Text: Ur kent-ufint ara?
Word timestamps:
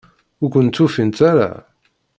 Ur 0.43 0.49
kent-ufint 0.53 1.19
ara? 1.31 1.51